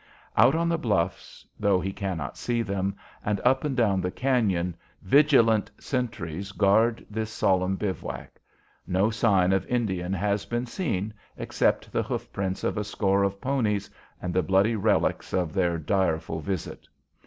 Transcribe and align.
Out 0.35 0.55
on 0.55 0.67
the 0.67 0.79
bluffs, 0.79 1.45
though 1.59 1.79
he 1.79 1.93
cannot 1.93 2.35
see 2.35 2.63
them, 2.63 2.95
and 3.23 3.39
up 3.41 3.63
and 3.63 3.77
down 3.77 4.01
the 4.01 4.09
cañon, 4.09 4.73
vigilant 5.03 5.69
sentries 5.77 6.51
guard 6.53 7.05
this 7.07 7.29
solemn 7.29 7.75
bivouac. 7.75 8.39
No 8.87 9.11
sign 9.11 9.53
of 9.53 9.63
Indian 9.67 10.11
has 10.11 10.43
been 10.47 10.65
seen 10.65 11.13
except 11.37 11.91
the 11.91 12.01
hoof 12.01 12.33
prints 12.33 12.63
of 12.63 12.79
a 12.79 12.83
score 12.83 13.21
of 13.21 13.39
ponies 13.39 13.91
and 14.19 14.33
the 14.33 14.41
bloody 14.41 14.75
relics 14.75 15.33
of 15.33 15.53
their 15.53 15.77
direful 15.77 16.39
visit. 16.39 16.87